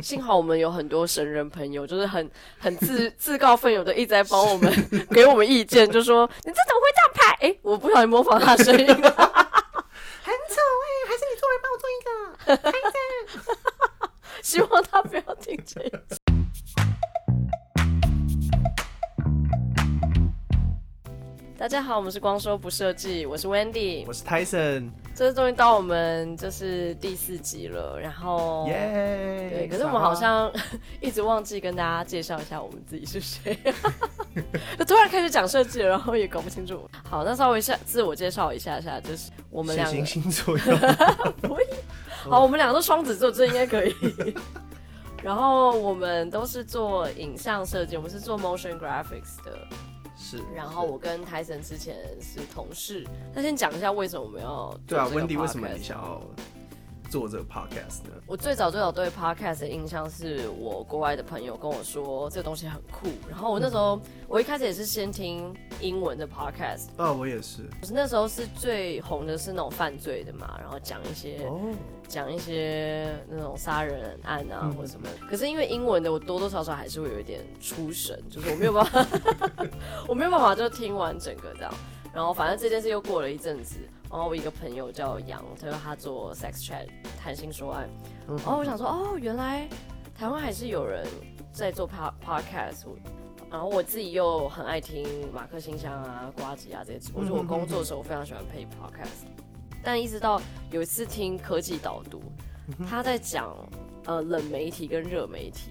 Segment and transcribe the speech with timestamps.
[0.00, 4.72] 幸好我们有很多神人朋友，就是很 很自自告奋勇的一直在帮我们
[5.12, 7.32] 给我们意见，就说你这怎么会这样拍？
[7.46, 14.10] 哎、欸，我不小心模仿他的声音， 很丑哎、欸，还是你做人帮我做一个，拍赞，
[14.42, 16.31] 希望他不要听这一集。
[21.62, 24.90] 大家好，我们是光说不设计，我是 Wendy，我是 Tyson。
[25.14, 30.52] 这次终于到我们就是第四集了，然后耶，对，可是我们好像
[31.00, 33.56] 一直忘记跟大家介绍一下我们自己是谁，
[34.76, 36.90] 就突然开始讲设计了，然后也搞不清楚。
[37.08, 40.58] 好，那稍微下自我介绍一下下，就是我们两个行星座，
[42.28, 43.94] 好，我们两个都双子座，这应该可以。
[45.22, 49.56] 然后我们都是做影像设计，我们是做 motion graphics 的。
[50.16, 53.06] 是，然后我跟 Tyson 之前是同事。
[53.34, 56.20] 那先讲一下为什么我们要对啊，Wendy 为什么你想要
[57.12, 58.10] 做这个 podcast 呢？
[58.26, 66.86] 我最早最早对 podcast 的印象是我国外的朋友跟我说这个东西很酷，然后我那时候、嗯、我一开始也是先听英文的 podcast。
[66.96, 67.64] 啊，我也是。
[67.82, 71.46] 可是那时候是最红的是那种犯罪的嘛，然后讲一些。
[71.46, 71.60] 哦
[72.08, 79.06] 讲一些那种杀人案啊，嗯、或者什么，可是因为英文的，我多多少少还是会有一点出神，就是我没有办法，
[80.06, 81.72] 我没有办法就听完整个这样。
[82.12, 83.76] 然后反正这件事又过了一阵子，
[84.12, 86.86] 然后我一个朋友叫杨，他说他做 sex chat
[87.18, 87.88] 谈性说爱，
[88.28, 89.66] 然后我想说哦，原来
[90.14, 91.06] 台湾还是有人
[91.50, 92.84] 在做 pod podcast，
[93.50, 99.26] 然后我自己又很爱听马克信箱啊、瓜吉啊这些，我觉得我工作的时候我非常喜欢配 podcast。
[99.82, 100.38] 但一直到
[100.70, 102.22] 有一次听科技导读，
[102.86, 103.56] 他在讲
[104.04, 105.70] 呃冷媒体跟热媒体。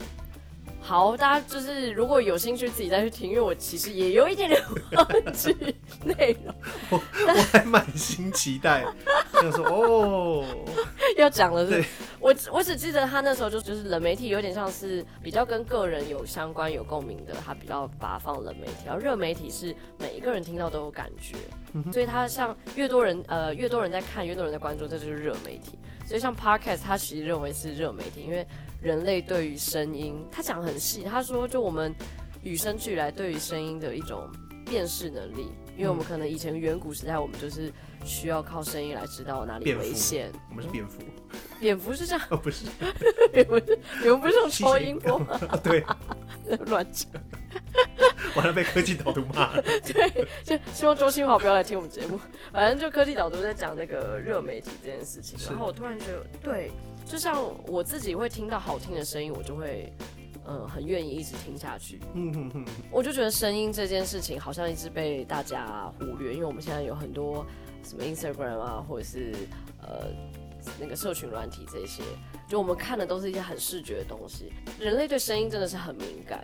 [0.82, 4.62] 好，大家就是如果有兴趣自己再去听，因为我其实也有一点点
[4.94, 5.56] 忘记
[6.04, 6.54] 内容。
[6.90, 8.84] 我 我还满心期待，
[9.42, 10.46] 就说哦。
[11.18, 11.90] 要讲了是，是？
[12.20, 21.36] 我我只记得他那时候就就是冷媒体有点像是比较跟个人有相关有共鸣的，他比较把它放冷媒体，然后热媒体是每一个人听到都有感觉，
[21.92, 25.78] 所以他像越多人呃越多人在看，越多人在关注，这就是热媒体。
[26.08, 28.46] 所以像 Podcast，他其实认为是热媒体，因为
[28.82, 31.04] 人类对于声音，他讲很细。
[31.04, 31.94] 他说，就我们
[32.44, 34.30] 与生俱来对于声音的一种
[34.66, 37.72] 辨识能力，因为我们可能以前远古时代，我们就是
[38.04, 40.32] 需要靠声音来知道哪里危险。
[40.50, 41.02] 我们是蝙蝠，
[41.60, 42.28] 蝙蝠是这样？
[42.32, 42.66] 哦，不是，
[43.34, 43.64] 你们
[44.02, 45.40] 你们不是用超音波 吗？
[45.64, 45.84] 对，
[46.66, 47.08] 乱讲。
[48.36, 49.62] 完了，被科技导读骂了。
[49.84, 52.18] 对，就希望周星华不要来听我们节目。
[52.52, 56.72] 反正就科技导读在讲那个热媒体这件事情，然后我突然觉得，对，
[57.06, 59.92] 就像我自己会听到好听的声音，我就会。
[60.48, 62.00] 嗯，很愿意一直听下去。
[62.16, 67.46] 嗯哼哼，我就觉得声音这件事情好像一直被大家忽略，因为我们现在有很多
[67.84, 69.34] 什么 Instagram 啊，或者是
[69.84, 70.08] 呃
[70.80, 72.02] 那个社群软体这些，
[72.50, 74.52] 就我们看的都是一些很视觉的东西。
[74.80, 76.44] 人类对声音真的是很敏感，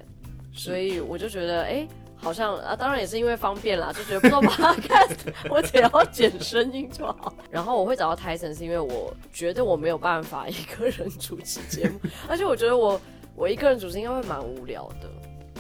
[0.53, 5.07] 所以我就觉得，哎、欸，好像啊，当然也是因为方便啦， 就觉得不知道把它看，
[5.50, 7.33] 我只要剪声音就好。
[7.50, 13.00] 然后我会找到 Tyson 是因为我觉得我没有办法一个人主持节目，而且我觉得我。
[13.39, 15.07] 我一个人主持应该会蛮无聊的，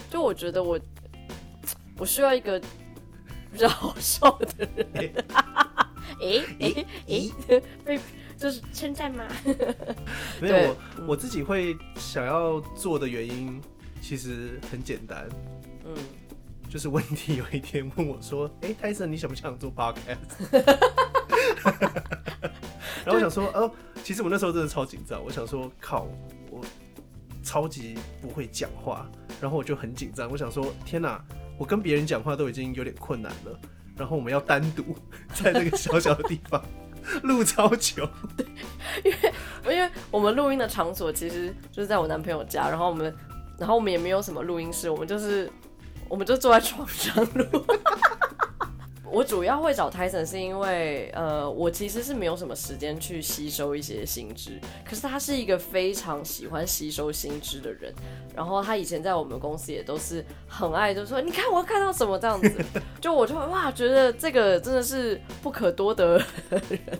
[0.09, 0.79] 就我觉得我
[1.99, 2.59] 我需要一个
[3.51, 5.13] 比较好笑的人。
[6.19, 7.99] 诶诶诶，被
[8.35, 9.27] 就是称赞吗？
[10.41, 10.57] 没有，
[11.01, 13.61] 我我自己会想要做的原因
[14.01, 15.29] 其实很简单，
[15.85, 15.95] 嗯，
[16.69, 20.51] 就是温迪有一天问我说：“哎、欸，泰森，你想不想做 podcast？”
[23.05, 23.71] 然后我想说：“哦，
[24.03, 26.07] 其实我那时候真的超紧张，我想说，靠
[26.51, 26.61] 我。”
[27.43, 30.29] 超级不会讲话，然后我就很紧张。
[30.29, 31.23] 我想说，天哪，
[31.57, 33.57] 我跟别人讲话都已经有点困难了，
[33.95, 34.83] 然后我们要单独
[35.33, 36.61] 在那个小小的地方
[37.23, 38.05] 录超久。
[38.35, 38.45] 对，
[39.05, 39.11] 因
[39.69, 43.15] 为因为我们录音的场所其实就是在我男朋友家，然后我们
[43.57, 45.49] 然后我们也没有什么录音室，我们就是
[46.09, 47.65] 我们就坐在床上录。
[49.09, 57.93] 我主要会找 Tyson 是因为，呃，我其实是没有什么时间去吸收一些新知，可是他是一个非常喜欢吸收新知的人。
[58.35, 62.51] 然后他以前在我们公司也都是很爱，就说你看我看到什么这样子，
[63.01, 66.21] 就我就哇觉得这个真的是不可多得。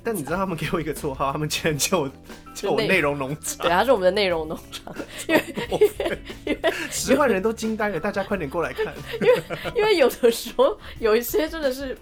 [0.04, 2.12] 但你知道他们给我一个绰号，他们竟然叫我
[2.56, 4.96] 叫我内容农场，对，他是我们的内容农场，
[5.28, 9.44] 因为 因为因为十万人都惊呆了，大家快点过来看，因为
[9.76, 11.96] 因为有的时候有一些真的是。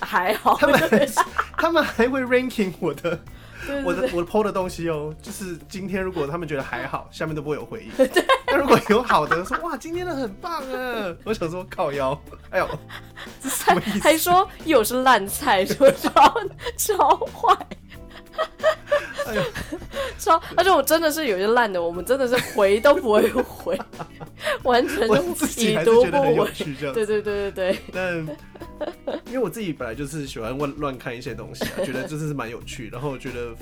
[0.00, 1.08] 还好，他们
[1.56, 3.18] 他们还会 ranking 我的
[3.84, 5.14] 我的我的 PO 的东西哦。
[5.22, 8.08] 就是今天如果他们觉得还好，下面都不会有回应。
[8.46, 12.18] 但如果有好的，说哇今天的很棒啊，我想说靠腰，
[12.50, 12.68] 哎呦，
[13.42, 14.00] 这什么意思？
[14.00, 16.34] 还说又是烂菜，说超
[16.76, 17.56] 超坏。
[19.34, 19.78] 哎哎呦，
[20.18, 23.78] 超，而且我真的是有些烂的，我们真的是回都不会回，
[24.64, 26.50] 完全就已读不回。
[26.92, 27.78] 对对对对对。
[27.92, 28.16] 但
[29.26, 33.54] 因为我自己本来就是喜欢乱乱看一些东西啊，觉得就是蛮有趣，然后我觉得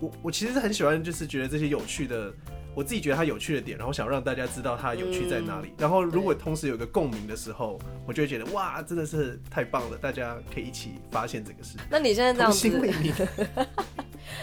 [0.00, 2.32] 我我其实很喜欢，就是觉得这些有趣的。
[2.72, 5.70] 我自己觉得它有趣的点，然后想让大家知道它有趣在哪里。
[5.70, 7.76] 嗯、然后如果同时有一个共鸣的时候，
[8.06, 9.98] 我就会觉得哇，真的是太棒了！
[9.98, 11.76] 大家可以一起发现这个事。
[11.90, 13.28] 那你现在这样子，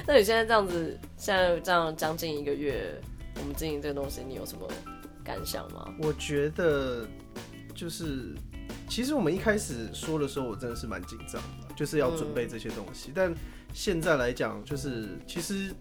[0.07, 3.00] 那你现在这样子，现在这样将近一个月，
[3.36, 4.65] 我们经营这个东西，你有什么
[5.24, 5.94] 感想吗？
[6.01, 7.06] 我觉得
[7.75, 8.33] 就是，
[8.88, 13.09] 其实我们一开始说的时候，我真的是蛮紧张的，就是要准备这些东西。
[13.09, 13.33] 嗯、但
[13.74, 15.74] 现在来讲，就是其实。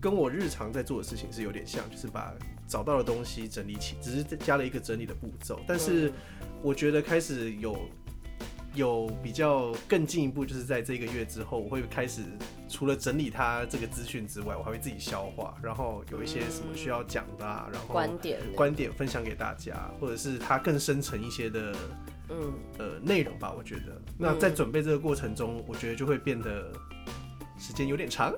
[0.00, 2.32] 跟我日常在做的事情是有点像，就是把
[2.68, 5.58] 找到的东西整理起，只是加了一个整理的步骤。
[5.66, 6.12] 但是
[6.62, 7.76] 我觉得开始有
[8.78, 12.22] 有比较更进一步，就是在这个月之后，我会开始
[12.68, 21.74] 除了整理他这个资讯之外，我还会自己消化，然后有一些什么需要讲的啊，然后观点观点分享给大家，或者是他更深层一些的
[22.30, 23.52] 嗯呃内容吧。
[23.56, 26.72] 我觉得那在准备这个过程中，我觉得就会变得。
[27.60, 28.32] 时间有点长，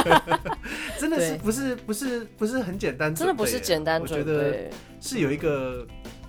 [0.98, 4.00] 真的是不是不是不是很简单，真的不是简单。
[4.00, 5.86] 我觉得是有一个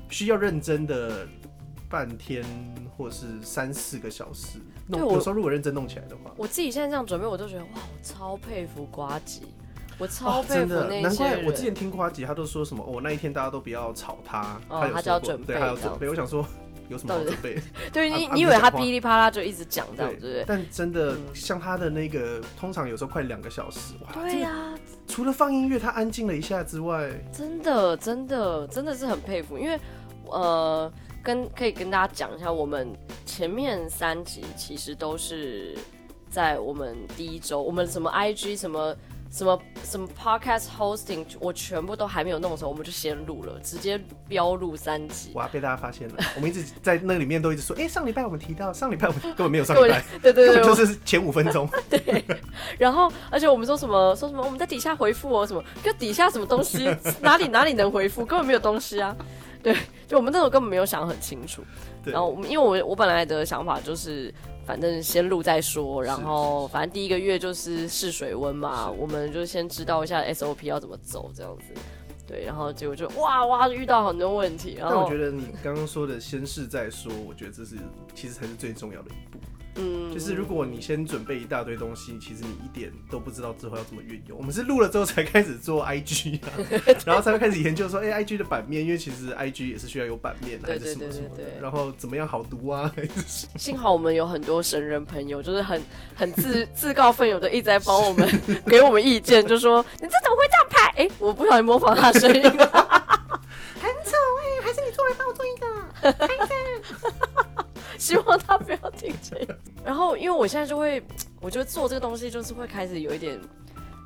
[0.09, 1.25] 需要认真的
[1.89, 2.43] 半天
[2.95, 4.99] 或是三四个小时弄。
[5.01, 9.43] 有时候如果认真弄起来的话，我自己现在这样准备，我都觉得哇，我超佩服瓜吉，
[9.97, 11.01] 我超佩服那些人。
[11.03, 16.09] 难怪我之前听瓜吉，他都说什么，我那一天大家都不要吵他，他他就要准备，对，他要准备。
[16.09, 16.45] 我想说。
[16.89, 17.61] 有什么好准备？
[17.91, 20.45] 对你，你以为他噼里啪啦就一直讲这样，对不对？
[20.47, 24.21] 但真的像他的那个，通常有时候快两个小时，哇！
[24.21, 24.73] 对呀，
[25.05, 29.57] 除了放音乐，他安静了一下之外，真的，真的，真的是很佩服。
[29.57, 29.77] 因为，
[30.31, 30.89] 呃，
[31.23, 32.87] 跟可以跟大家讲一下，我们
[33.25, 35.75] 前面三集其实都是
[36.29, 38.95] 在我们第一周，我们什么 IG 什么。
[39.29, 45.31] 什么什么 podcast hosting，我全部都还没有弄的时候，我们就先录了，直接标录三集。
[45.33, 46.15] 哇，被大家发现了！
[46.37, 51.69] 我们一直在那里面都一直说，哎、欸，上礼拜我们提到，上礼拜我们 根本没有上礼拜，对对 对，就是前五分钟。
[51.89, 52.23] 对，
[52.79, 56.89] 然后而且我们说什么说什么，我们在底下回复哦，什么就底下什么东西，
[57.19, 59.13] 哪里哪里能回复，根本没有东西啊。
[59.61, 59.75] 对，
[60.07, 61.61] 就我们那时候根本没有想很清楚。
[62.03, 64.33] 对然后我们因为我我本来的想法就是。
[64.67, 71.73] 反正先录再说，然后反正第一个月就是试水温嘛，我们就先知道一下 SOP 要怎么走这样子，
[72.27, 74.75] 对，然后结果就哇哇遇到很多问题。
[74.77, 77.77] 然后但我觉得你刚刚说的先试再说，我觉得这是
[78.13, 79.39] 其实才是最重要的一步。
[79.77, 84.37] 嗯，就是如果你先准备一大堆东西，其实你一点都不知道之后要怎么运用。
[84.37, 86.49] 我们是录了之后才开始做 IG 啊，
[87.05, 92.91] 然后才会开始研究说，哎、欸、，IG 的版面，因为其实 IG 也是需要有版面还是什么什么的，然后怎么样好读啊？
[93.55, 95.81] 幸好我们有很多神人朋友，就是很
[96.15, 98.27] 很自 自告奋勇的一直在帮我们
[98.65, 100.87] 给我们意见，就说你这怎么会这样拍？
[100.97, 106.55] 哎、欸，我不小心模仿他的声音，很丑哎，还是你做来帮我做一个，拍一下。
[107.97, 109.57] 希望他不要听这个。
[109.83, 111.01] 然后，因为我现在就会，
[111.41, 113.39] 我觉得做这个东西就是会开始有一点，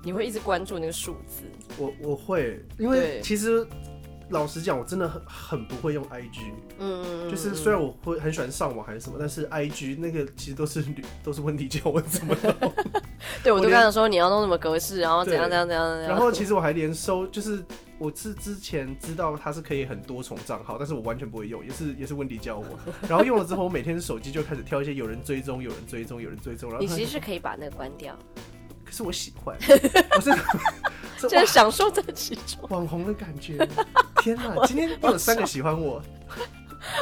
[0.04, 1.44] 你会一直关注那个数字。
[1.78, 3.66] 我我会，因为其实
[4.30, 6.40] 老实讲，我真的很很不会用 IG。
[6.80, 10.84] 嗯，就是虽然我会很喜欢上网还是什么，但是 IG 那个其实都是
[11.24, 12.74] 都是问题教我怎么弄。
[13.44, 16.12] 对，我就跟他说你要弄什么格式，然后怎样怎样怎样怎样。
[16.12, 17.64] 然后其实我还连收就是。
[18.02, 22.66] 我是之前知道它是可以很多重账号，但是我完全不会用，也是也是温迪教我。
[23.08, 26.72] 然后用了之后，我每天手机就开始挑一些有人追踪、有人追踪、有人追踪。
[26.72, 28.18] 然后你其实可以把那个关掉，
[28.84, 29.56] 可是我喜欢，
[30.16, 30.32] 我是
[31.20, 33.56] 真的 享受这其中，网红的感觉。
[34.24, 36.02] 天哪，今天又有三个喜欢我！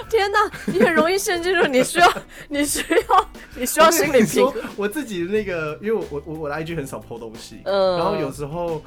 [0.10, 2.14] 天哪，你很容易陷进入，你需要，
[2.50, 4.62] 你需要，你需要心理平衡。
[4.76, 8.84] 我自己的那个，因为我我我的 IG 很少 po 东西，嗯，然后有时候。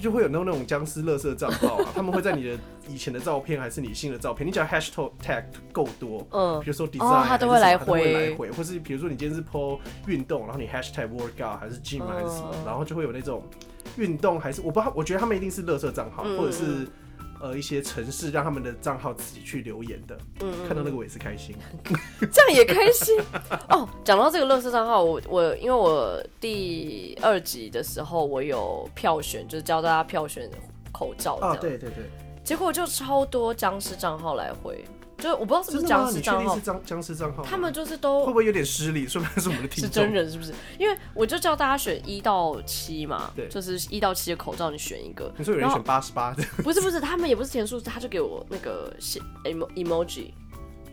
[0.00, 13.42] 就会有那种那种僵尸垃圾账号啊， 他们会在你的以前的照片还是你新的照片，你只要 hashtag 够多，嗯，比如说 design，哦，他都会来回，来回，或是比如说你今天是 po 运动，然后你 hashtag workout 还是 gym 还是什么，嗯、然后就会有那种
[13.96, 16.88] 运动还是我不知道，我觉得他们一定是垃圾账号，嗯、或者是。
[17.40, 21.56] 呃，一些城市让他们的账号自己去留言的，嗯，看到那个我也是开心，
[22.30, 23.18] 这样也开心
[23.70, 23.88] 哦。
[24.04, 30.50] 讲到这个乐视账号，我我因为我第二集的时候我有票选，就是教大家票选
[30.92, 32.04] 口罩，啊，对对对，
[32.44, 34.84] 结果就超多僵尸账号来回。
[35.20, 39.06] 就我不知道是不是僵尸账号，是僵僵尸账号，他们就是都会不会有点失礼？
[39.08, 40.52] 说不定是我们的听众，是真人是不是？
[40.78, 45.32] 因为我就叫大家选一到七嘛，对，就是一到七的口罩你选一个。
[45.36, 46.42] 你说有人选八十八的？
[46.62, 48.94] 不是不是，他们也不是填数字，他就给我那个
[49.44, 50.30] emo emoji，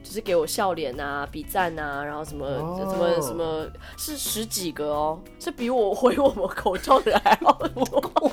[0.03, 2.79] 就是给我笑脸啊、比赞啊，然后什么、oh.
[2.79, 3.67] 什么什么，
[3.97, 8.31] 是十几个哦，是比我回我们口罩的人还要多。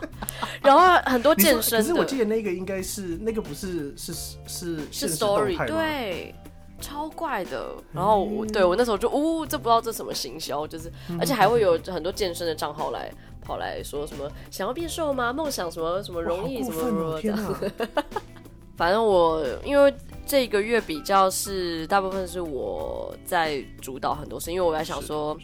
[0.62, 4.12] 然后很多健身的，可是我记得那个应该是那个不是是
[4.46, 6.34] 是是 story 对。
[6.78, 13.10] 超怪的，然后我对我那时候就呜、哦，这不知道这什么行销，就是而且还会有很多健身的账号来
[13.40, 15.32] 跑来说什么想要变瘦吗？
[15.32, 16.82] 梦想什么什么容易什么
[17.18, 17.88] 什么的。
[18.76, 19.92] 反正我因为
[20.26, 25.34] 这个月比较是大部分是我在主导很多事，因为我在想说。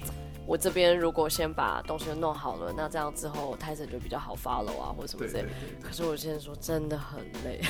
[0.47, 5.45] 我这边如果先把东西都弄好了，那这样之后 Tyson 就比较好 follow 啊，或者什么之类。
[5.83, 7.61] 可是我现在说真的很累。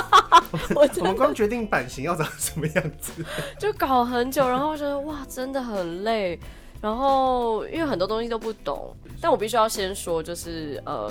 [0.74, 3.12] 我我们刚决定版型要长什么样子，
[3.58, 6.38] 就搞很久，然后我觉得哇，真的很累。
[6.80, 11.10] 然后因为很多东西都不懂，但我必须要先说，就是呃，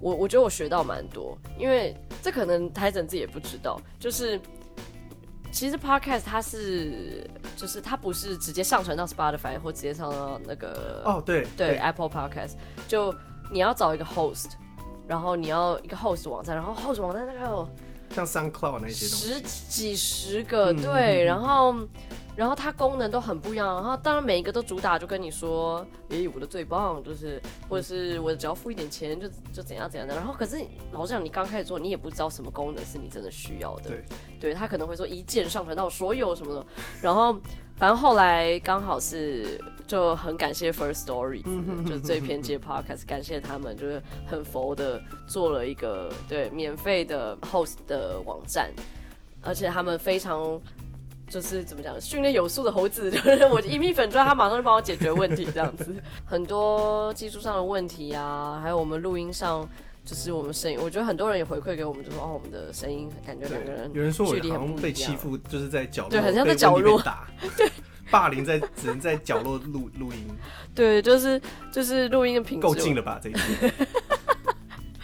[0.00, 4.40] 我我觉得我学到蛮多，因为这可能 Tyson 自己也不知道，就是。
[5.52, 12.54] 其实 podcast 它是，就是它不是直接上传到 Spotify 或直接上到那个哦，对对，对 Apple Podcast，
[12.88, 13.14] 就
[13.52, 14.52] 你要找一个 host，
[15.06, 17.68] 然后你要一个 host 网站，然后 host 网站大概有
[18.14, 21.76] 像 SoundCloud 那些东西，十几十个，对，然后。
[22.34, 30.14] 然后它功能都很不一样，然后当然每一个都主打就跟你说，诶，我的最棒就是，或者是我只要付一点钱就就怎样怎样的。
[30.14, 30.58] 然后可是
[30.92, 33.90] 老实讲，你刚开始做，你也不知道什么功能是你真的需要的。
[33.90, 34.04] 对，
[34.40, 36.66] 对他可能会说一键上传到所有什么的。
[37.02, 37.34] 然后
[37.76, 41.42] 反正后来刚好是就很感谢 First Story，
[41.84, 48.72] 就是最偏激 Podcast，感谢他们就是很佛的做了一个对免费的 host 的网站，
[49.42, 50.58] 而且他们非常。
[51.32, 55.96] 就是怎么讲，训练有素的猴子， 就是我一米粉砖，他马上就帮我解决问题，这样子。
[56.26, 59.66] 很多技术上的问题啊，还有我们录音上，
[60.04, 67.66] 就是我们声音，我觉得很多人也回馈给我们，就说哦，我们的声音感觉两个人有人说我好像被欺负，就是在角落，对，很像在角落打， 对，
[68.10, 70.28] 霸凌在只能在角落录录音，
[70.74, 71.40] 对，就是
[71.72, 73.18] 就是录音的品质够近了吧？
[73.22, 73.72] 这一次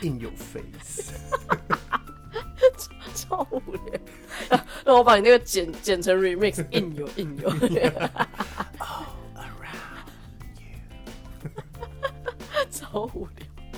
[0.03, 1.11] In your face，
[3.15, 3.99] 超无聊。
[4.85, 7.51] 那我把你那个剪剪成 remix，硬 有硬有。
[12.71, 13.11] 超。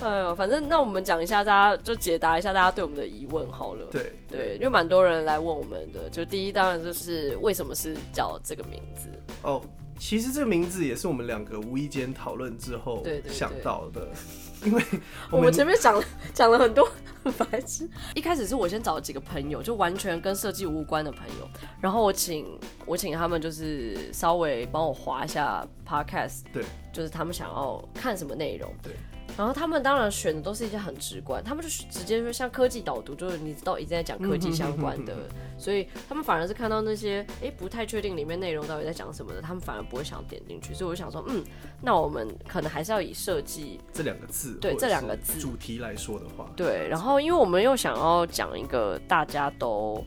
[0.03, 3.87] 哎呦，反正那我们讲一下，大家就解答一下大家对我们的疑问好了。
[3.91, 9.09] 对对，因为蛮多人来问我们的，就第一当然就是为什么是叫这个名字
[9.43, 9.61] 哦。
[9.99, 14.09] 其实这个名字也是我们两个无意间讨论之后想到的，
[14.65, 14.83] 因为
[15.31, 16.03] 我们前面讲了
[16.33, 16.89] 讲了很多
[17.23, 17.87] 很白痴。
[18.15, 21.47] 一开始是我先找了几个朋友，就完全跟设计无关的朋友，
[21.83, 26.65] 然后我请我请他们就是稍微帮我划一下 podcast，对，
[26.95, 28.95] 就是他们想要看什么内容，对。
[29.37, 35.15] 然后他们当然选的都是一些很直观，他们就直接说像科技导读，就是你知道一直在讲科技相关的，
[35.59, 40.75] 所以他们反而是看到那些哎不太确定里面内容到底在讲什么的，他们反而不会想点进去。
[40.75, 41.45] 所以我就想说，嗯，
[41.81, 46.87] 那我们可能还是要以设计这两个字，对这两个字主题来说的话，对。
[46.89, 50.05] 然后因为我们又想要讲一个大家都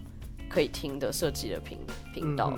[0.49, 1.79] 可以听的设计的频
[2.13, 2.53] 频道，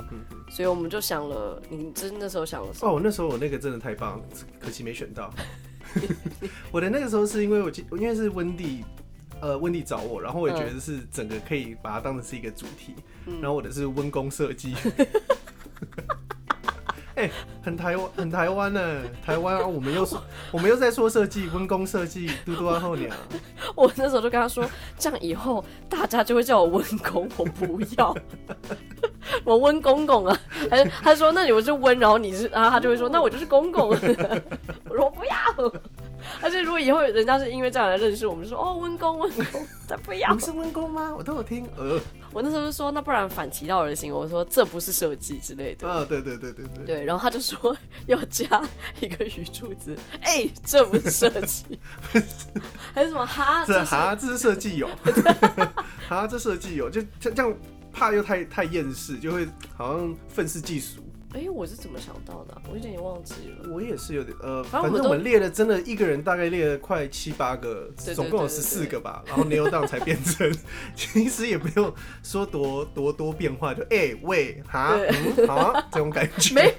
[0.49, 2.91] 所以我们就想了，你真那时候想了什么？
[2.91, 4.21] 哦，那时候我那个真的太棒，
[4.59, 5.33] 可惜没选到。
[6.71, 8.83] 我的那个时候是因为我记，因为是温蒂，
[9.41, 12.93] 呃，温蒂找我，然后我也觉得是整个可以把它当成是一个主题，
[13.25, 14.75] 嗯、然后我的是温工设计，
[17.15, 17.31] 哎、欸，
[17.63, 20.21] 很台湾，很台湾呢，台湾啊，我们又说，
[20.51, 23.15] 我们又在说设计，温工设计，嘟嘟啊后娘，
[23.75, 28.13] 我那时候就跟他说，这样以后大家就会叫我温工，我不要。
[29.43, 30.39] 我温公公啊，
[30.69, 33.89] 他他说，那你们是温，然后你是，然后他就会说，那我就是公公。
[33.89, 33.95] 我
[34.95, 35.73] 说我不要。
[36.41, 40.33] 而且如果以后人家是因为这样来认识我们，就说哦温公温公，他不要。
[40.33, 41.13] 你是温公吗？
[41.15, 41.67] 我都有听。
[41.77, 41.99] 呃，
[42.33, 45.87] 我那时候就说，那不然反其道而行，我说这不是设计之类的。
[45.87, 46.85] 啊，对对对对对。
[46.85, 47.75] 对，然后他就说
[48.07, 48.61] 要加
[49.01, 51.79] 一个语助词， 哎、欸，这不是设计，
[52.93, 53.63] 还是什么哈？
[53.67, 54.89] 这哈这是设计有，
[56.07, 57.53] 哈这设计有，就这这样。
[57.95, 59.47] 怕又太太厌世，就会
[59.77, 61.04] 好像愤世嫉俗。
[61.35, 62.61] 哎、欸，我是怎么想到的、啊？
[62.71, 63.69] 我有点忘记了。
[63.69, 69.21] 我也是有点呃，反正我们列了，真的一个人大概列了快七八个，总共有十四个吧。
[69.27, 70.49] 然后 nail down 才变成，
[70.95, 76.55] 其实也不用说多多多变化，就哎、欸、喂哈嗯好啊这种感觉。
[76.55, 76.73] 没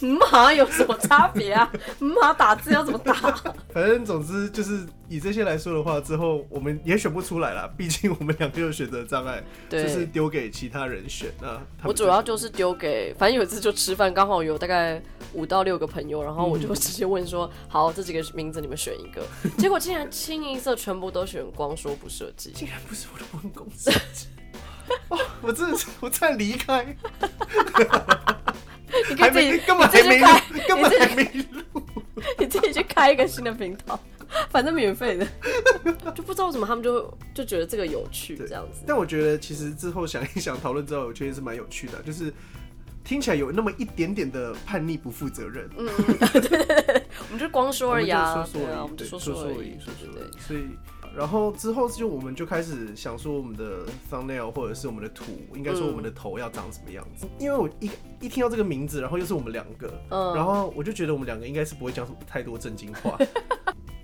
[0.00, 1.70] 嗯哈有什么差别啊？
[2.00, 3.12] 嗯哈打字要怎么打？
[3.74, 7.70] 反正总之就是以这些来说的话，之后我们也选不出来了。
[7.76, 11.30] 毕竟我们两个有选择障碍，就是丢给其他人选。
[11.42, 13.70] 那我主要就是丢给，反正有一次就。
[13.82, 19.26] 吃饭刚好有大概五到六个朋友，然后我就直接问说：“嗯、好，这几个名字你们选一个。
[19.58, 24.28] ”结果竟然清一色全部都选光说不设计，竟然不是我的温工设计。
[25.08, 26.84] 哦，我真的是我再离开，
[29.10, 30.26] 你可以自己根本还没录，
[30.68, 31.82] 根本还没录，
[32.38, 33.98] 你自己去开一个新的频道，
[34.48, 35.26] 反正免费的，
[36.14, 38.84] 就不知道为什么他们就就觉得这个有趣这样子。
[38.86, 42.32] 但我觉得其实之后想一想，讨论之后，我觉得是蛮有趣的，就是。
[43.04, 45.68] 听起来有那么一点点的叛逆、不负责任。
[45.76, 45.86] 嗯，
[46.32, 50.40] 对 对对，我们就光说而已啊，说说而已，我们就说说而已，说说而已。
[50.40, 50.62] 所以，
[51.16, 57.26] 然后之后就我们就开始想说，我们的 thumbnail 或者是我们的图，应该说我们的头要长什么样子。
[57.38, 57.90] 因为我一
[58.20, 63.18] 一听到这个名字，然后又是我们两个，嗯，然后我就觉得我们两个应该是不会讲什么太多正经话，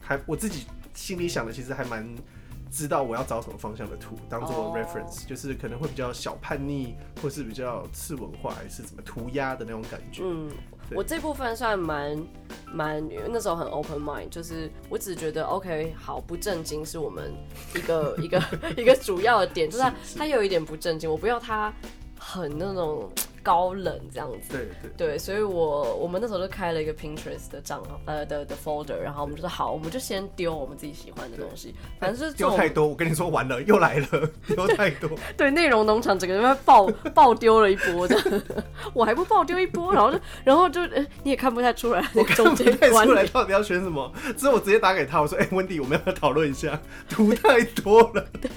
[0.01, 2.07] 还我自己心里想的其实还蛮。
[2.71, 5.29] 知道我要找什么方向的图当做 reference，、oh.
[5.29, 10.23] 就是可能会比较小叛逆，或是比较次文化，还是怎么涂鸦的那种感觉。
[10.25, 10.51] 嗯，
[10.95, 12.17] 我这部分算蛮
[12.73, 17.33] 蛮，那时候很 open mind，就是我只觉得 OK 好，不正经是我们
[17.75, 18.43] 一个 一个
[18.77, 21.73] 一个主要的点，就是它，是是它有一点不正经，我不要它
[22.19, 23.11] 很那种。
[23.43, 25.09] 高冷这样子，对对。
[25.09, 38.43] 对，所以我我们那时候就开了一个 Pinterest 的账号，呃的的 folder，然后我们就说好，我们就先丢我们自己喜欢的东西，反正是丢太多，我跟你说完了又来了， 丢太多，对，内容农场整个人爆 爆丢了一波的，
[38.93, 40.85] 我还不爆丢一波， 然后就然后就
[41.23, 48.51] 你也看不太出来，我看不太出来到底要选什么，之后我直接打给他，我说哎，Wendy，我们要讨论一下，图太多了，对。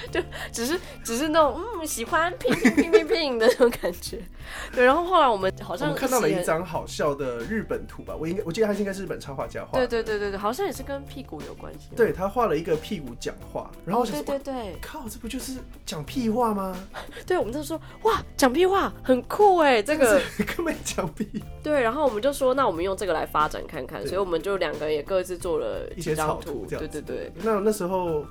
[0.10, 0.20] 就
[0.52, 4.18] 只是只是那种嗯喜欢拼拼拼拼拼的那种感觉，
[4.74, 4.84] 对。
[4.84, 9.78] 然后后来我们好像看到了一张好笑的日本图吧，我应该我记得他应该是日本插画家画。
[9.78, 11.90] 对对对对对，好像也是跟屁股有关系。
[11.96, 16.76] 对，他画了一个屁股讲话，然后我想说对对对，靠，这不就是讲屁话吗？
[17.26, 20.20] 对，我们就说哇，讲屁话很酷哎，这个
[20.56, 21.28] 根本讲屁。
[21.62, 27.32] 对，然后我们就说那我们用这个来发展看看，所以我们就两个人也各自做了一些草图，对对对。
[27.42, 28.24] 那那时候。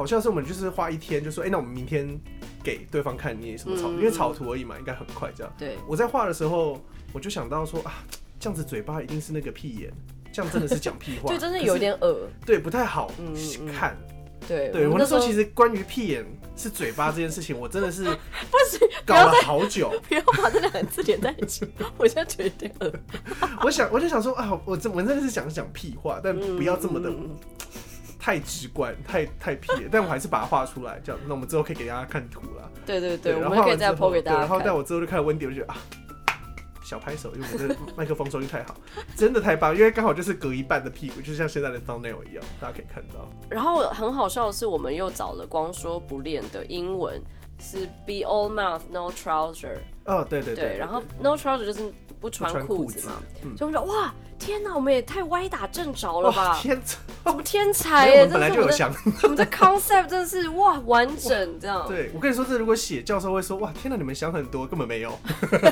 [0.00, 2.18] 好像是我们就是花一天，就说哎、欸，那我们明天
[2.64, 5.52] 给对方看你什么草因为草图而已嘛，应该很快这样。
[5.58, 6.80] 对，我在画的时候，
[7.12, 8.02] 我就想到说啊，
[8.38, 9.92] 这样子嘴巴一定是那个屁眼，
[10.32, 13.12] 这样真的是讲屁话， 就，真的有点恶，对，不太好
[13.76, 13.94] 看。
[14.48, 16.24] 对，对我那时候其实关于屁眼
[16.56, 18.04] 是嘴巴这件事情，我真的是
[18.50, 21.66] 不是搞了好久，不要把这两个字连在一起，
[21.98, 22.90] 我现在觉得有点恶。
[23.62, 27.10] 我想，我就想说啊，我这我真的是想讲屁话，但不要这么的。
[27.10, 27.36] 嗯
[28.20, 32.70] 太直观， 太太屁，但我还是把它画出来，这样，那我们之后可以给大家看图了。
[32.84, 34.38] 对对对，对，我们可以再 po 给大家。
[34.40, 35.78] 然后但我之后就看到温迪，我就觉得啊，
[36.84, 38.74] 小拍手，因为我的麦克风收音太好，
[39.16, 43.28] 真的太棒，因为刚好就是隔一半的屁股，就像现在的 thumbnail 一样，大家可以看到。
[43.48, 47.20] 然后很好笑的是，我们又找了光说不练的英文，
[47.58, 49.78] 是 be all mouth no trouser。
[50.10, 53.12] 哦，对对对，对，然后 no trouser 就是不穿裤子嘛，
[53.56, 54.12] 所以我们说哇。
[54.40, 56.58] 天哪，我们也太歪打正着了吧！
[56.62, 56.96] 天才，
[57.30, 58.26] 我们天才耶！
[58.26, 58.90] 本来就有想，
[59.22, 61.86] 我们的 concept 真的是哇完整这样。
[61.86, 65.12] 对，我跟你说，这如果写教授会说哇，天哪，你们想很多，根本没有。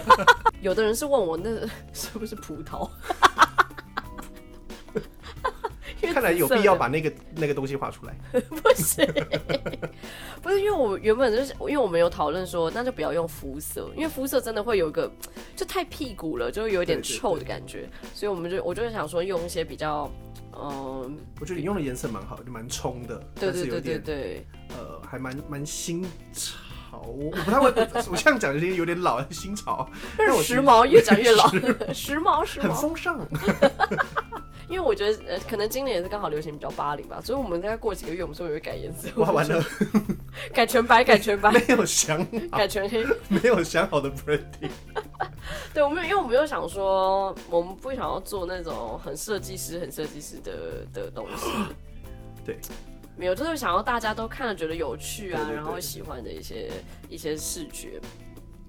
[0.61, 1.51] 有的人是问我那
[1.95, 2.87] 是不是葡萄？
[6.13, 8.15] 看来有必要把那个那个东西画出来。
[8.41, 9.07] 不是，
[10.43, 15.11] 不是，因为我原本就是因为我们有讨论说，那就不要用肤色，因为肤色真的会有一个
[15.57, 20.11] 就太屁股了，就有一点臭的感觉，所以我们就我就想说用一些比较
[20.61, 27.73] 嗯，我觉得你用的颜色蛮好，就蛮冲的，对对对对对，呃，还蛮蛮新潮，我不太会，
[28.11, 31.49] 我 这样讲有点有点老，新潮，但是时髦，越讲越老，
[31.93, 33.21] 时髦时髦，很风尚。
[34.69, 39.09] 因为我觉得，呃，可能今年也是刚好流行比较八零吧，所以我们大概过几个月，我们说也会改颜色。
[39.17, 39.65] 哇，完了，
[40.53, 42.19] 改全白，改全白，没有想
[42.51, 44.71] 好，改全黑， 没有想好的 branding。
[45.73, 51.47] 对，我们因为我们又想说，我们不想要做那种很设计师、很设计师的的东西。
[52.45, 52.59] 对，
[53.17, 56.71] 没有，就是想要大家都看了觉得有趣啊，对对对，然后喜欢的一些
[57.09, 58.01] 一些视觉。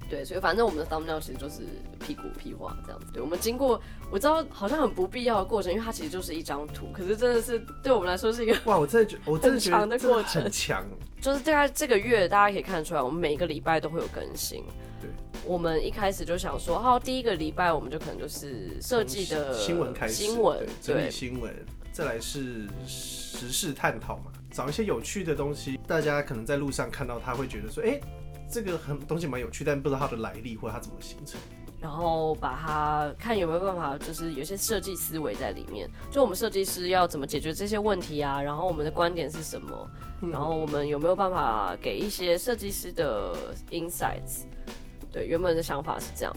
[0.09, 1.61] 对，所以反正我们的 thumbnail 其实就是
[1.99, 3.05] 屁股屁话这样子。
[3.13, 3.79] 对，我们经过
[4.11, 10.83] 我知道好像很不必要的过程，因为它其实就是一张图，可是真的是对我们来说是一个哇，我真的觉我真的觉得的过程，很强。
[11.21, 14.63] 就是大概这个月大家可以看得出来，我们每一个礼拜都会有更新。
[14.99, 15.09] 对，
[15.45, 21.53] 我们一开始就想说，好，第一个礼拜我们就可能就是设计的新闻开始，新闻整理新闻，
[21.91, 27.99] 再来是时事探讨嘛，找一些有趣的东西，大家可能在路上看到他会觉得说，哎。
[28.49, 31.39] 这个很东西蛮有趣，但不知道它的来历或者它怎么形成。
[31.79, 35.89] 然后把它看有没有办法，就是有些设计思维在里面。
[36.11, 38.41] 就我们设计师要怎么解决这些问题啊？
[38.41, 39.89] 然后我们的观点是什么？
[40.29, 43.33] 然后我们有没有办法给一些设计师的
[43.71, 44.43] insights？
[45.09, 46.35] 对，原本的想法是这样。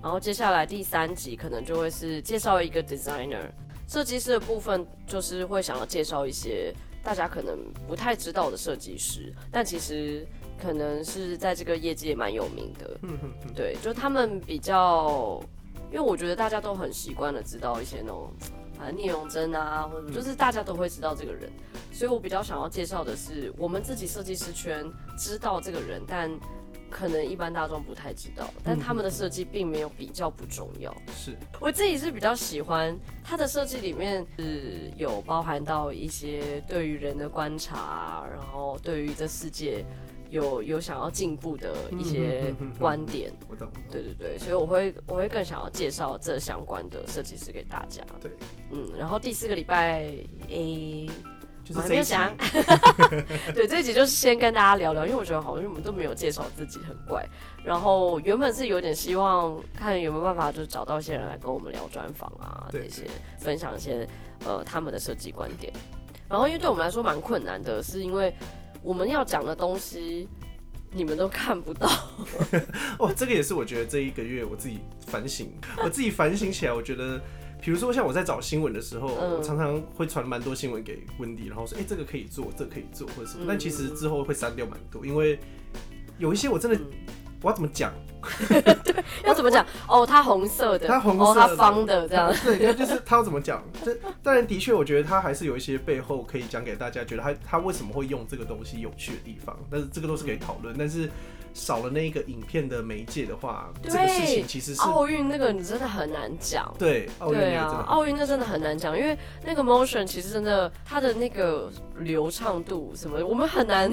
[0.00, 3.50] 然后接下来第三集可能就会是介绍一个 designer，
[3.88, 6.72] 设计师的部分就是会想要介绍一些。
[7.02, 10.26] 大家可能不太知道的设计师，但其实
[10.60, 12.98] 可能是在这个业界蛮有名的。
[13.02, 15.40] 嗯哼哼，对，就他们比较，
[15.90, 18.30] 因为我觉得大家都很习惯的知道一些那种
[18.78, 21.50] 啊聂荣臻啊，或者就是大家都会知道这个人，
[21.92, 24.84] 所以我比较想要介绍的是我们自己设计师圈
[25.18, 26.30] 知道这个人，但。
[26.88, 30.94] 可能一般大众不太知道，但他们的设计并没有比较不重要。
[31.12, 39.84] 是我自己是比较喜欢他的设计里面是有包含到一些对于人的观察，然后对于这世界
[40.36, 43.32] 有有想要进步的一些观点。
[43.48, 43.68] 我懂。
[43.90, 48.02] 对对对，所以我会我会更想要介绍这相关的设计师给大家。
[48.20, 48.30] 对，
[48.70, 50.04] 嗯，然后第四个礼拜
[50.48, 51.10] A。
[51.66, 52.14] 就是这一集，
[53.52, 57.26] 对，这一集就是先跟大家聊聊，因为我觉得好像我们都没有介绍自己，很怪。
[57.64, 63.02] 然后原本是有点希望看有没有办法，就是找到一些人来跟我们聊专访啊，这些
[63.40, 64.08] 分享一些
[64.44, 65.72] 呃他们的设计观点。
[66.28, 68.32] 然后因为对我们来说蛮困难的，是因为
[68.86, 70.28] 我们要讲的东西
[70.92, 71.90] 你们都看不到。
[73.00, 75.50] 哦，这个也是我觉得这一个月我自己反省，
[75.82, 77.20] 我自己反省起来，我觉得。
[77.58, 83.44] 比如说，像我在找新闻的时候，嗯、我常常会传蛮多新闻给温迪，然后说：“哎、欸，这个可以做，这个可以做，或者什么。
[83.44, 85.38] 嗯”但其实之后会删掉蛮多，因为
[86.18, 86.86] 有一些我真的，嗯、
[87.42, 87.92] 我要怎么讲？
[88.48, 89.64] 对， 要怎么讲？
[89.88, 92.32] 哦，它红色的，它红色的，它、哦、方的这样。
[92.44, 93.62] 对，就是它要怎么讲？
[93.84, 99.56] 这当然的确，我觉得它还是有一些背后可以讲给大家，觉得它它为什么会用这个东西有趣的地方。
[99.70, 101.08] 但是这个都是可以讨论，嗯、但是。
[101.54, 106.70] 少了那个影片的媒介的话，这个事情其实是奥运那个你真的很难讲。
[106.78, 113.90] 对，奥运对啊，奥运那真的很难讲，因为那个 motion 其实真的它的那个流畅度什么，我们很难。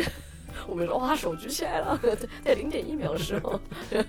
[0.68, 2.00] 我们说哇，手举起来了，
[2.44, 3.60] 在零点一秒的时候。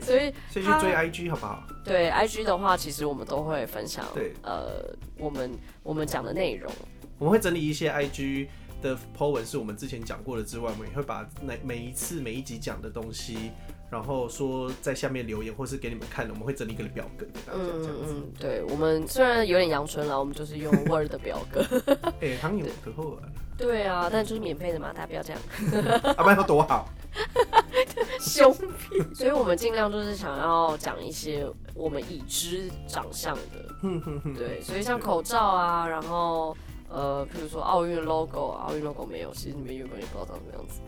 [0.00, 1.62] 所以，所以去追 IG 好不好？
[1.84, 4.04] 对，IG 的话，其实我们都会分享。
[4.14, 5.50] 对，呃，我们
[5.82, 6.72] 我们讲的内容，
[7.18, 8.48] 我们会整理一些 IG。
[8.82, 13.50] 的 po 文是我们之前讲过的之外，我们也会把每每一次每一集讲的东西，
[13.90, 17.88] 然后说在下面留言，或是给你们看的，我们会整理一个表格给大家这样子。
[17.90, 21.60] 嗯嗯，对，我们虽然有点阳春了，我们就是用 Word 的表格。
[22.20, 23.22] 哎、欸，他有可厚啊。
[23.58, 25.42] 对啊，但就是免费的嘛，大家不要这样。
[26.16, 26.88] 阿班说多好。
[28.20, 29.02] 凶屁。
[29.14, 34.30] 所以我们尽量就是想要讲一些我们已知长相的。
[34.36, 36.56] 对，所以像口罩啊，然后。
[36.92, 40.80] 呃，比如说奥运 logo，奥运 logo 没有，其实你们原本也不知道长什么样子。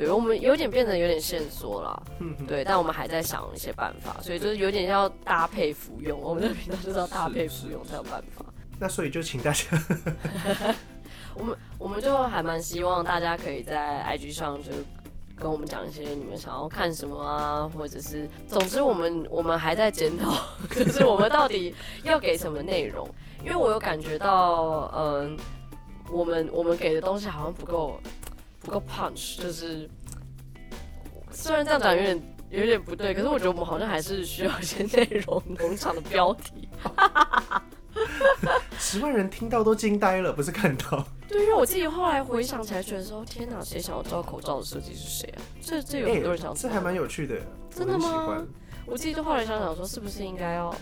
[0.00, 2.02] 对，我们有点变得有点限缩了，
[2.48, 6.18] 对，但我们还在想一些办法，所以就是有点要搭配服用。
[6.18, 8.42] 我们的频道就是要搭配服用才有办法。
[8.80, 9.66] 那所以就请大家，
[11.36, 14.70] 我们我们就还蛮希望大家可以在 IG 上就
[15.36, 20.32] 跟我们讲一些你们想要看什么啊，或者是，总之我们我们还在检讨，
[20.66, 23.06] 可是我们到底要给什么内容。
[23.44, 25.38] 因为我有感觉到，嗯，
[26.10, 28.00] 我们我们给的东西好像不够
[28.70, 29.90] 不够 punch，就是
[31.32, 36.68] 虽然这样讲有点有点不对，可是我觉得我们好像还是需要一些内容农场的标题。
[38.78, 41.04] 十万人听到都惊呆了，不是看到？
[41.28, 45.42] 对，因为我自己后来回想起来，觉得说天哪，谁想要知道口罩的设计是谁啊？
[45.60, 47.36] 这这有很多人想欸，这还蛮有趣的，
[47.70, 48.40] 真的吗？
[48.86, 50.72] 我自己就后来想想说，是不是应该要？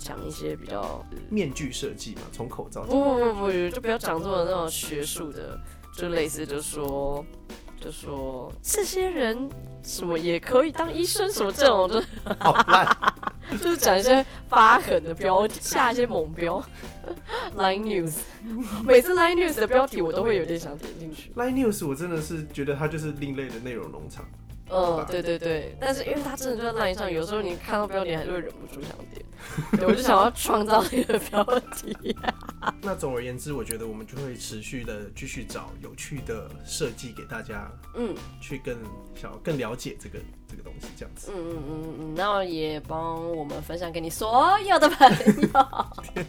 [0.00, 5.58] 讲一些比较面具设计嘛，从口罩不不不不，就不要讲这么那种学术的，
[5.98, 7.24] 就类似就说
[7.80, 9.48] 就说这些人
[9.82, 12.00] 什么也可以当医生什么这种，就
[12.38, 12.86] 好烂，
[13.60, 16.64] 就是讲一些发狠的标题，下一些猛标。
[17.56, 18.18] Line News，
[18.84, 21.32] 每次 Line News 的标题我都会有点想点进去。
[21.34, 24.24] Line News 我真的是觉得它就是另类的内容农场。
[24.70, 29.24] 嗯，对对对，但是因为他真的就在 Line 上，有时候你看到标题还是会忍不住想点。
[29.78, 31.44] 对，我就想要创造一个标
[31.76, 31.96] 题。
[32.82, 38.76] 那总而言之，我觉得我们就会持续的继续找有趣的设计给大家，嗯，去更
[39.14, 40.18] 想要更了解这个
[40.50, 41.30] 这个东西，这样子。
[41.32, 45.48] 嗯嗯嗯嗯，那也帮我们分享给你所有的朋友。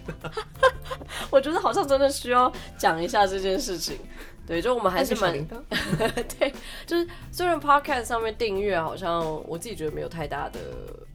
[1.31, 3.97] 我觉得好像真的需要讲一下这件事情。
[4.49, 5.31] 对，就我们还是蛮
[6.39, 6.51] 对，
[6.87, 10.59] 就是虽然 Podcast 上面订阅好像我自己觉得没有太大的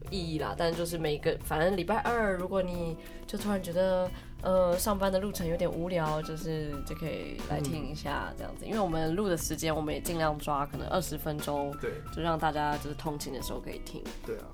[0.09, 4.09] 意义啦，但就是每个反正礼拜二，如果你就突然觉得
[4.41, 14.01] 呃上班的路程有点无聊，就是就可以来听一下这样子，嗯、因为我们录的时间我们也尽量抓可能二十分钟，对，就让大家就是通勤的时候可以听。
[14.25, 14.47] 对啊，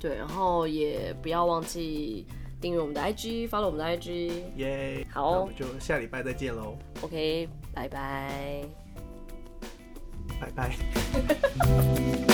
[0.00, 2.26] 对，然后也不要忘记。
[2.60, 5.06] 订阅我们的 IG，follow 我们的 IG，耶！
[5.12, 6.78] 好，那我们就下礼拜再见喽。
[7.02, 8.64] OK，拜拜，
[10.40, 10.74] 拜拜。